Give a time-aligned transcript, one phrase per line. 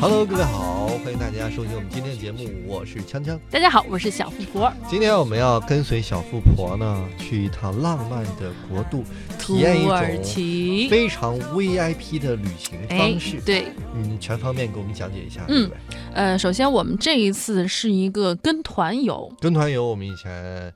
[0.00, 3.38] Hello，各位好，欢迎大家收听我们今天的节目，我是锵锵。
[3.50, 4.72] 大家好，我是小富婆。
[4.88, 9.04] 今天我们要跟随小富婆呢，去一趟浪漫的国度，
[9.38, 13.40] 体验一土耳种其，非常 VIP 的旅行方式。
[13.44, 15.44] 对，嗯，全方面给我们讲解一下。
[15.48, 15.78] 嗯对不对
[16.14, 20.72] 呃，首先我们这一次是一个跟团游，跟团游我们以前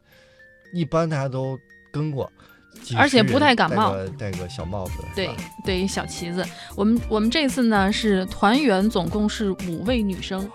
[0.72, 1.58] 一般大家都
[1.92, 2.30] 跟过，
[2.96, 4.92] 而且不太感冒戴个小帽子。
[5.10, 5.34] 是对吧
[5.64, 6.44] 对，小旗子。
[6.74, 10.48] 我们我们这次呢是团员，总共是五位女生，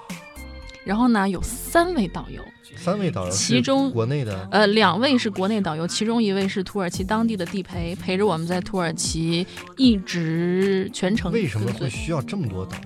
[0.84, 2.42] 然后呢有三位导游，
[2.78, 9.46] 三位导游其中国内的，呃，两位是国内导游，其中一位是土耳其当地的地陪，陪着我们在土耳其
[9.78, 12.84] 一直全程为什么会需要这么多导游？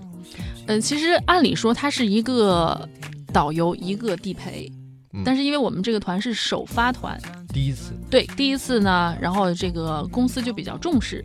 [0.68, 2.90] 呃，其实按理说它是一个
[3.32, 4.72] 导游一个地陪，
[5.14, 7.20] 嗯但是因为我们这个团是首发团，
[7.56, 11.24] 第一次对第一次呢，然后这个公司就比较重视，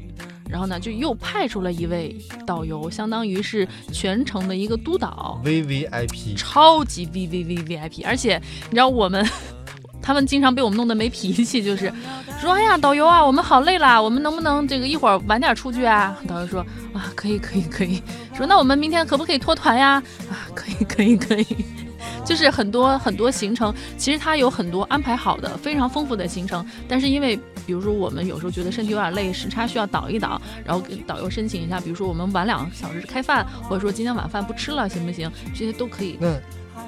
[0.48, 2.16] 然后呢就又派出了一位
[2.46, 9.28] 导游，相当于是全程的一个督导，VVIP，超级 V V V V I P，而且你知道我们。
[10.02, 11.92] 他们经常被我们弄得没脾气，就是
[12.40, 18.02] 说：“哎呀，导游啊，我们好累啦，我们能不能这个一会儿晚点出去啊？”导游说：“啊，可以，可以，可以。”
[18.34, 21.46] 说：“那我们明天可不可以脱团呀？”啊，可以，可以，可以。
[22.30, 35.28] 就是很多很多行程，其实它有很多安排好的非常丰富的行程，但是因为比如说我们有时候觉得身体有点累，时差需要倒一倒，然后跟导游申请一下，比如说我们晚两个小时开饭，或者说今天晚饭不吃了，行不行？
[35.52, 36.16] 这些都可以。
[36.20, 36.38] 那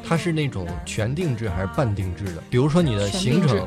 [0.04, 2.42] 它是那种全定制还是半定制的？
[2.48, 3.66] 比如说你的行程、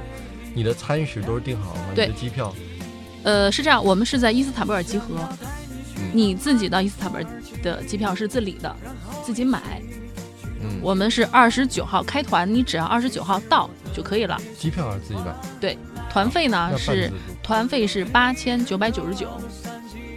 [0.54, 1.88] 你的餐食都是定好了吗？
[1.94, 2.56] 对你的机票，
[3.24, 5.08] 呃，是这样，我们是在伊斯坦布尔集合，
[5.98, 7.26] 嗯你自己到伊斯坦布尔
[7.62, 8.74] 的机票是自理的，
[9.26, 9.82] 自己买。
[10.70, 14.40] 嗯，我们是二十九号开团，你只要二十九号到就可以了。
[14.58, 15.36] 机票还是自己买？
[15.60, 15.78] 对
[16.10, 17.12] 团费呢是
[17.44, 19.28] 团费是八千九百九十九，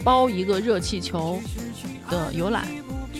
[0.03, 1.41] 包一个热气球
[2.11, 2.67] 的游览。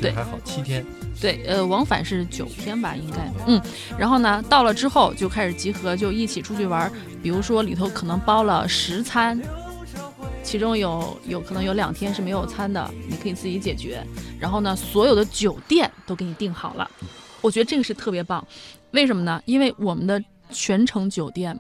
[0.01, 0.85] 对还好，七天。
[1.21, 3.61] 对，呃，往返是九天吧，应该，嗯，
[3.99, 6.89] 然后呢，到了之后就开始集合，就一起出去玩。
[7.21, 9.37] 比如说里头可能包了十餐，
[10.45, 14.01] 其中有有可能有两天是没有餐的，你可以自己解决。
[14.39, 16.89] 然后呢，所有的酒店都给你订好了，
[17.41, 18.45] 我觉得这个是特别棒。
[18.93, 19.43] 为什么呢？
[19.45, 21.59] 因为我们的全程酒店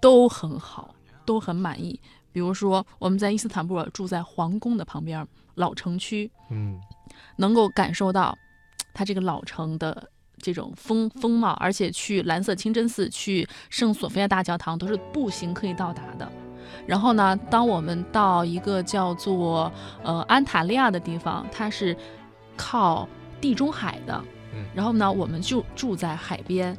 [0.00, 1.98] 都很好，都很满意。
[2.32, 6.80] 比如说我们在伊斯坦布尔住在皇宫的旁边，老城区，嗯，
[7.36, 8.36] 能够感受到
[8.94, 10.08] 它这个老城的
[10.38, 16.30] 这种风风貌，而且去蓝色清真寺、去圣索菲亚大教堂都是步行可以到达的。
[16.86, 19.70] 然后呢，当我们到一个叫做
[20.04, 21.96] 呃安塔利亚的地方，它是
[22.56, 23.08] 靠
[23.40, 24.22] 地中海的
[24.54, 26.76] 嗯，然后呢，我们就住在海边，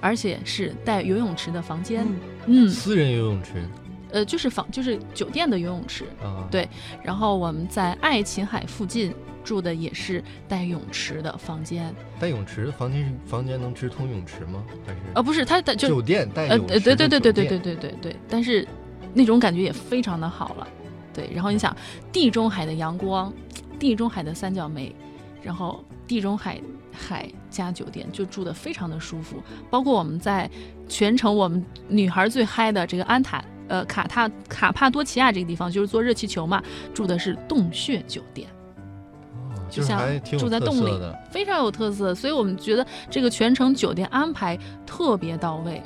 [0.00, 2.06] 而且是带游泳池的房间，
[2.46, 3.64] 嗯，私人游泳池。
[4.10, 6.68] 呃，就是房就是酒店的游泳池，啊，对。
[7.02, 14.62] 然后我们在爱琴海附近住的也是带泳池的房间，带泳池的房间是房间能直通泳池吗？
[14.86, 15.00] 还是？
[15.16, 18.64] 呃，不是，它的就酒店带呃呃，泳池对对对对对对对对对，但是
[19.12, 20.68] 那种感觉也非常的好了，
[21.12, 21.28] 对。
[21.34, 21.76] 然后你想，
[22.12, 23.32] 地中海的阳光，
[23.80, 24.94] 地中海的三角梅，
[25.44, 26.58] 然后地中海
[26.90, 29.36] 海加酒店，就住的非常的舒服。
[29.70, 30.50] 包括我们在
[30.88, 33.44] 全程我们女孩最嗨的这个安塔。
[33.66, 36.62] 呃，卡塔卡帕多奇亚这个地方就是坐热气球嘛，
[36.92, 38.46] 住的是洞穴酒店。
[38.48, 39.98] 哦就像
[40.38, 41.18] 住在洞里的。
[41.30, 45.82] 非常有特色，所以我们觉得这个全程酒店安排特别到位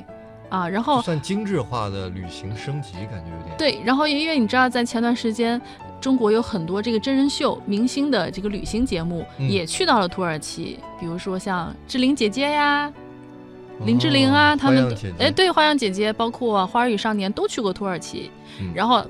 [0.49, 0.67] 啊。
[0.67, 3.57] 然后算精致化的旅行升级，感觉有点。
[3.57, 5.61] 对，然后因为你知道，在前段时间，
[6.01, 18.29] 中国有很多这个真人秀明星的这个旅行节目、嗯也去到了土耳其，比如说像志玲姐姐呀、哦林志玲啊，他们哎对，花样姐姐，包括花儿与少年都去过土耳其。
[18.59, 19.05] 嗯然后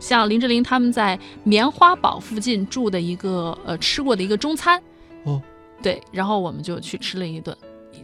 [0.00, 4.82] 像林志玲他们在棉花堡附近住的一个呃吃过的一个中餐，
[5.24, 5.42] 哦，
[5.82, 7.54] 对，然后我们就去吃了一顿，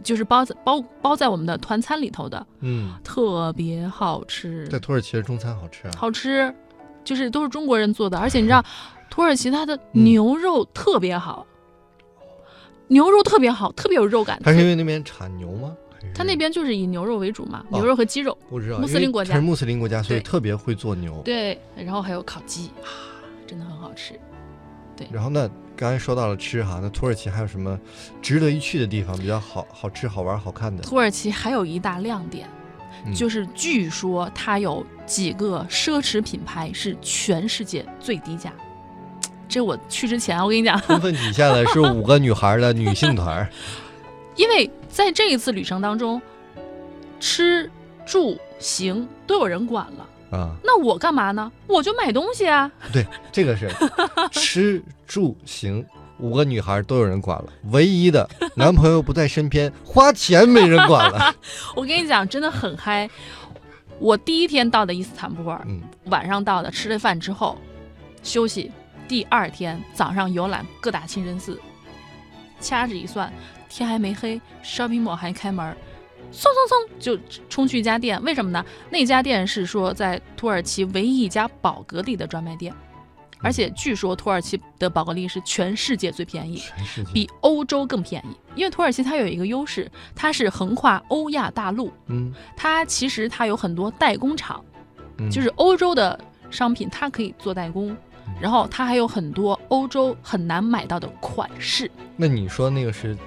[0.03, 5.91] 就是包在包包在我们的团餐里头的，嗯，特别好吃，在土耳其的中餐好吃啊。
[5.97, 6.53] 好吃，
[7.03, 8.63] 就是都是中国人做的，而且你知道，
[9.09, 11.45] 土耳其它的嗯牛肉特别好，
[12.87, 14.39] 牛肉特别好，特别有肉感。
[14.43, 15.75] 它是因为那边产牛吗？
[16.13, 18.37] 它那边就是以牛肉为主嘛，哦牛肉和鸡肉。
[18.47, 21.19] 不知道，穆斯林国家是穆斯林国家，所以特别会做牛。
[21.25, 22.87] 对，然后还有烤鸡啊，
[23.47, 24.13] 真的很好吃。
[25.11, 27.79] 然后呢，刚才说到了吃哈，那土耳其还有什么
[28.21, 30.83] 值得一去的地方，比较好好吃、好玩、好看的？
[30.83, 32.47] 土耳其还有一大亮点，
[33.05, 33.13] 嗯。
[33.13, 38.53] 就是据说它有几个奢侈品牌是全世界最低价。
[39.47, 43.49] 这我去之前，我跟你讲，充分体现了是五个 女孩的女性团儿，
[44.35, 46.21] 因为在这一次旅程当中，
[47.19, 47.69] 吃
[48.05, 51.51] 住行都有人管了，啊，那我干嘛呢？
[51.67, 52.71] 我就买东西啊。
[52.91, 53.69] 对，这个是
[54.31, 55.85] 吃住行
[56.19, 61.33] 五个女孩都有人管了，唯一的男朋友不在身边，花钱没人管了。
[61.75, 63.09] 我跟你讲，真的很嗨。
[63.99, 67.57] 我第一天到的伊斯坦布尔，嗯，晚上到的，吃了饭之后
[68.23, 68.69] 休息，
[69.07, 71.57] 第二天早上游览各大清真寺，
[72.59, 73.31] 掐指一算，
[73.69, 75.75] 天还没黑，shopping mall 还开门，
[76.35, 77.17] 嗖嗖嗖就
[77.49, 78.63] 冲去一家店，为什么呢？
[78.89, 82.73] 那家店是说在土耳其唯一一家宝格丽的专卖店，
[83.39, 86.61] 而且据说土耳其的宝格丽是全世界最便宜。
[87.13, 94.63] 比欧洲更便宜，因为土耳其它有一个优势，它是横跨欧亚大陆，嗯，它其实它有很多代工厂，
[95.17, 95.29] 嗯。
[95.31, 96.19] 就是欧洲的
[96.51, 98.33] 商品它可以做代工，嗯。
[98.41, 103.17] 然后它还有很多欧洲很难买到的款式，那你说那个是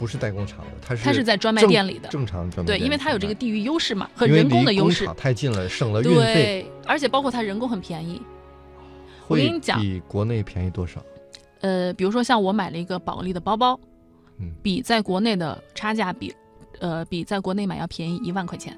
[0.00, 0.70] 不是代工厂的？
[0.80, 2.08] 它是它是在专卖店里的。
[2.08, 5.04] 正常专卖店对，因为它有这个地域优势嘛，和人工的优势。
[5.04, 6.16] 厂太近了，省了运费。
[6.16, 8.22] 对，而且包括它人工很便宜。
[9.28, 11.04] 我跟你讲比国内便宜多少？
[11.60, 13.78] 呃，比如说像我买了一个宝格丽的包包，
[14.38, 16.34] 嗯，比在国内的差价比，
[16.78, 18.74] 呃，比在国内买要便宜一万块钱。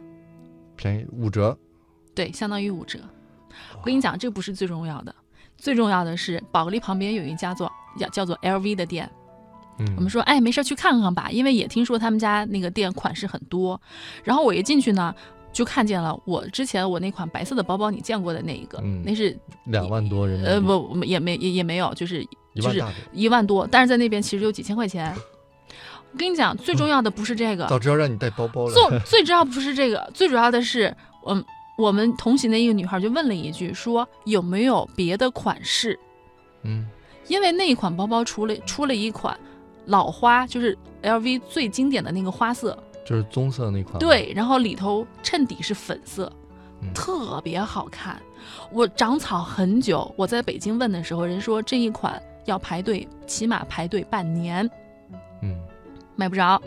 [0.75, 1.57] 便宜五折。
[2.17, 2.99] 对，相当于五折。
[3.79, 5.15] 我跟你讲，这不是最重要的，
[5.57, 9.09] 最重要的是宝格丽旁边有一家做叫叫做 LV 的店。
[9.79, 13.81] 嗯，我们说，哎，没事去看看吧，因为也听说他们家那个店款式很多。
[14.23, 15.15] 然后我一进去呢，
[15.53, 22.83] 就看见了我之前我那款白色的包包，你见过的那一个，嗯那是两万多人民币，呃不也没也也没有，就是就是
[23.13, 25.15] 一万多，但是在那边其实有几千块钱。
[26.13, 28.75] 我跟你讲，最重要的不是这个，早知道让你带包包了。
[28.75, 30.95] 最最主要不是这个，最主要的是，
[31.27, 31.43] 嗯，
[31.79, 35.99] 我们同行的一个女孩就问了一句，说有没有别的款式？
[36.65, 36.87] 嗯，
[37.29, 39.35] 因为那一款包包出了出了一款
[39.87, 46.33] 老花，就是 LV 最经典的那个花色，就是棕色那款。，对，然后里头衬底是粉色，
[46.81, 48.21] 嗯特别好看。
[48.71, 54.69] 我长草很久，我在北京问的时候，人说这一款要排队，起码排队半年。
[55.43, 55.57] 嗯，
[56.17, 56.61] 买不着。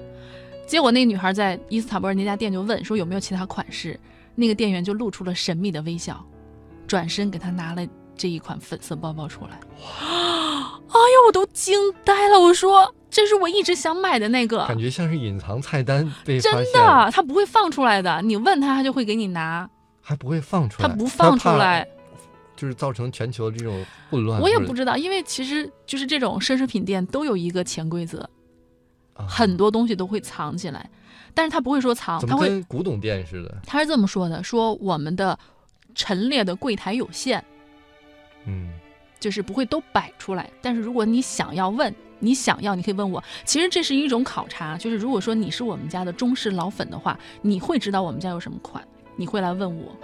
[0.68, 4.00] 结果那个女孩在伊斯坦布尔那家店就问说有没有其他款式，
[4.34, 6.26] 那个店员就露出了神秘的微笑，
[6.88, 9.60] 转身给她拿了这一款粉色包包出来。
[10.88, 12.40] 哎呦，我都惊呆了！
[12.40, 18.22] 我说这是我一直想买的那个，感觉像是隐藏菜单被真，的，他不会放出来的。
[18.22, 19.70] 你问他，他就会给你拿，
[20.02, 20.88] 还不会放出来。
[20.88, 21.88] 他不放出来。
[22.56, 24.40] 就是造成全球这种混乱。
[24.40, 28.30] 我也不知道，因为其实就是这种奢侈品店都有一个潜规则，
[29.14, 30.90] 啊很多东西都会藏起来，
[31.34, 33.58] 但是他不会说藏，他会跟古董店似的？
[33.68, 35.38] 他是这么说的：说我们的
[35.94, 37.55] 陈列的柜台有限，嗯，
[39.20, 40.50] 就是不会都摆出来。
[40.62, 43.24] 但是如果你想要问，你想要，你可以问我。
[43.44, 48.84] 其实这是一种考察，就是如果说你是我们家的忠实老粉的话，你会知道我们家有什么款，
[49.16, 49.96] 你会来问我，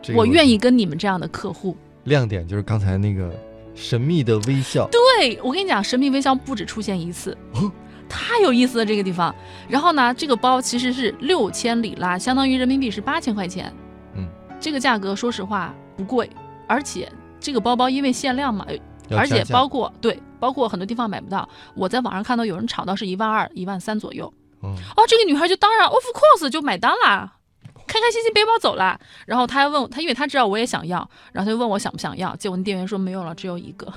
[0.00, 1.76] 这个我愿意跟你们这样的客户。
[2.04, 3.32] 亮点就是刚才那个
[3.74, 4.88] 神秘的微笑。
[4.90, 7.36] 对我跟你讲，神秘微笑不止出现一次。
[7.54, 7.70] 哦
[8.08, 9.34] 太有意思了这个地方，
[9.66, 13.72] 然后呢，这个包其实是六千里拉，相当于人民币是八千块钱。
[14.14, 14.28] 嗯，
[14.60, 16.28] 这个价格说实话不贵，
[16.68, 17.10] 而且
[17.42, 18.64] 这个包包因为限量嘛，
[19.10, 21.46] 而且包括对，包括很多地方买不到。
[21.74, 24.32] 我在网上看到有人炒到是一万二、一万三左右。
[24.62, 27.32] 嗯哦，这个女孩就当然 of course 就买单啦，
[27.86, 28.98] 开开心心背包走啦。
[29.26, 30.98] 然后她还问我，她因为她知道我也想要，
[31.32, 32.34] 然后她就问我想不想要。
[32.36, 33.92] 结果那店员说没有了，只有一个。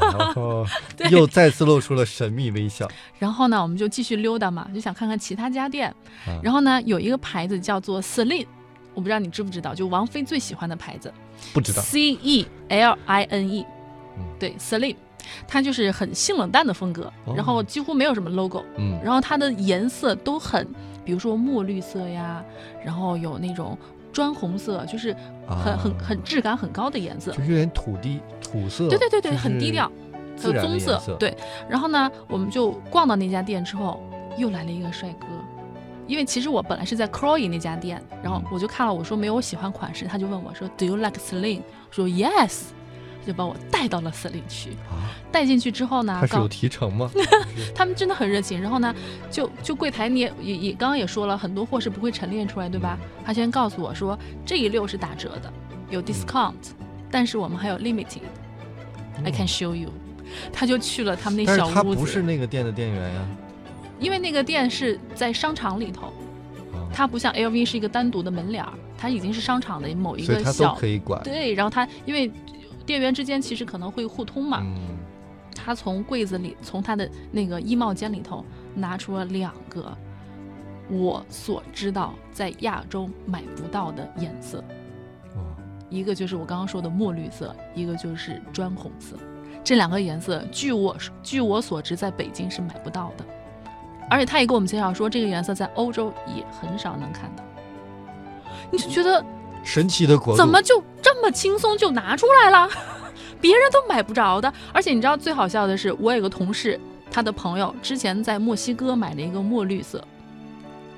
[0.00, 2.86] 然 后对又再次露出了神秘微笑。
[3.18, 5.88] 然后呢，我们就继续溜达嘛，就想看看其他家店。
[6.26, 8.46] 啊然后呢，有一个牌子叫做 Celine，
[8.96, 11.12] 我不知道你知不知道，就王菲最喜欢的牌子
[11.52, 13.64] 不知道，C E L I N E，
[14.16, 14.96] 嗯对，Celine，
[15.46, 20.66] 它就是很性冷淡的风格，哦然后几乎没有什么 logo，嗯，然后它的颜色都很，
[21.04, 22.42] 比如说墨绿色呀，
[22.82, 23.76] 然后有那种
[24.12, 25.14] 砖红色，就是
[25.46, 27.32] 很很啊很质感很高的颜色。
[27.32, 28.88] 就是有点土地土色。
[28.88, 29.92] 对对对对，就是很低调，
[30.40, 31.36] 还有棕色。，对。
[31.68, 34.02] 然后呢，我们就逛到那家店之后，
[34.38, 35.25] 又来了一个帅哥。
[36.06, 41.62] 因为其实我本来是在 Croy 那家店，然后嗯我就看了，我说没有我喜欢款式，他就问我说 Do you like Celine？
[41.88, 42.62] 我说 Yes，
[43.20, 44.70] 他就把我带到了 Celine 区。
[44.90, 47.10] 啊，带进去之后呢他，是告有提成吗？
[47.74, 48.60] 他们真的很热情。
[48.60, 48.94] 然后呢，
[49.30, 52.98] 就就柜台你也也也刚刚也说了，很多货是不会陈列出来，对吧？
[53.24, 55.52] 他先告诉我说这一溜是打折的，
[55.90, 56.54] 有 discount，、
[57.10, 58.20] 但是我们还有 limited。
[59.24, 59.90] I can show you。
[60.52, 63.20] 他就去了他们那小屋子，不是那个店的店员呀。
[63.98, 66.06] 因为那个店是在商场里头，
[66.72, 71.22] 啊它不像 LV 是一个单独的门脸儿，它已经是商场的某一所以他都个小可以管。
[71.22, 72.30] 对，然后它因为
[72.84, 74.96] 店员之间其实可能会互通嘛，嗯，
[75.54, 79.96] 他从柜子里，从他的那个衣帽间里头拿出了两个
[80.88, 84.62] 我所知道在亚洲买不到的颜色，
[85.34, 85.42] 哇，
[85.90, 89.16] 一个就是我刚刚说的墨绿色，一个就是砖红色。
[89.64, 93.24] 这两个颜色，据我据我所知，在北京是买不到的。
[94.08, 97.44] 而且他也给我们介绍说，这个颜色在欧洲也很少能看到。
[98.70, 99.24] 你就觉得
[99.62, 102.68] 神奇的国怎么就这么轻松就拿出来了？
[103.40, 104.52] 别人都买不着的。
[104.72, 110.02] 而且你知道最好笑的是，我有个同事，他的朋友之前在墨西哥买了一个墨绿色，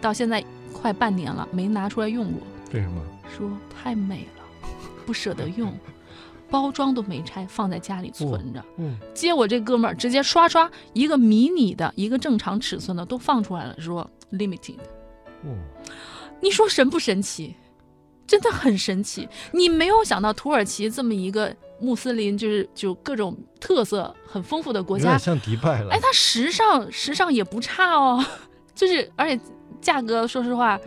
[0.00, 2.40] 到现在快半年了没拿出来用过，
[2.72, 3.02] 为什么？
[3.36, 3.50] 说
[3.82, 4.68] 太美了，
[5.04, 5.72] 不舍得用，
[6.50, 8.64] 包装都没拆，放在家里存着。
[8.76, 14.78] 嗯，接我这哥们儿直接刷刷一个迷你的，一个正常尺寸的都放出来了，说 limited。
[15.44, 15.54] 哦，
[16.40, 17.54] 你说神不神奇？
[18.26, 19.26] 真的很神奇。
[19.52, 25.90] 你没有想到土耳其这么一个穆斯林，就是就各种特色很丰富的国家有点，像迪拜了。
[25.92, 28.22] 哎，它时尚时尚也不差哦，
[28.74, 29.40] 就是而且
[29.80, 30.78] 价格说实话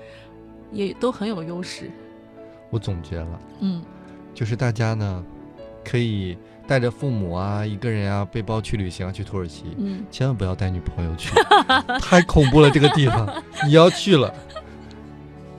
[0.71, 1.89] 也都很有优势。
[2.69, 3.83] 我总结了，嗯，
[4.35, 5.23] 就是大家呢，
[5.83, 11.31] 可以带着父母啊，一个人啊，背包去旅行啊，去土耳其，嗯，千万不要带女朋友去，
[12.01, 13.27] 太恐怖了这个地方。
[13.65, 14.33] 你要去了，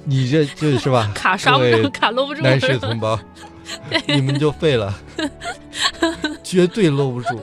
[0.04, 1.10] 你这这是吧？
[1.14, 2.42] 卡刷不住，卡搂不住。
[2.42, 3.18] 男士同胞，
[4.08, 4.94] 你们就废了，
[6.42, 7.40] 绝对搂不住。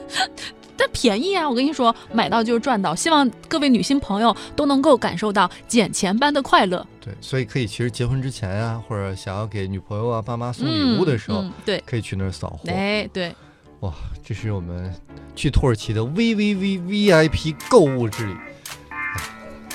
[0.80, 1.46] 但便宜啊！
[1.46, 2.94] 我跟你说，买到就是赚到。
[2.94, 6.84] 希望各位女性朋友都能够感受到捡钱般的快乐。
[6.98, 12.70] 对，所以可以，其实结婚之前啊，或者想要给女朋友啊、爸妈送礼物的时候，嗯嗯对，可以去那儿扫货。
[12.70, 13.34] 哎，对，
[13.80, 13.92] 哇，
[14.24, 14.92] 这是我们
[15.36, 18.32] 去土耳其的 V V V V I P 购物之旅。
[18.32, 19.22] 哎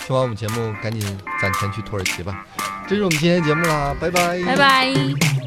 [0.05, 1.01] 听完我们节目，赶紧
[1.41, 2.45] 攒钱去土耳其吧。
[2.87, 5.44] 这是我们今天的节目啦，拜拜，拜拜。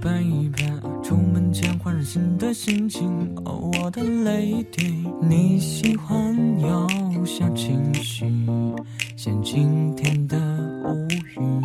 [0.00, 3.08] 半一半，出门前换上新的心情。
[3.44, 8.24] 哦，我的 lady，你喜欢有小情绪，
[9.16, 10.36] 像今天的
[10.84, 11.62] 乌云。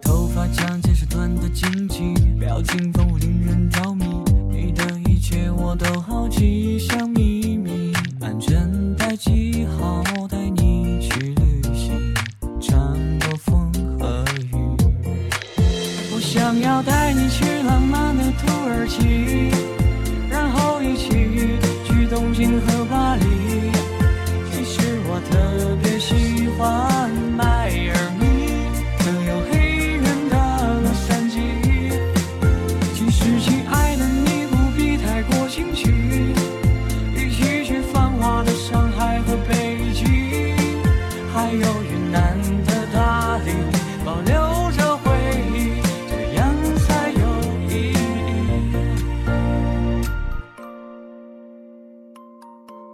[0.00, 4.04] 头发长，见识短的惊奇，表情丰富令人着迷。
[4.50, 7.09] 你的一切我都好奇，想。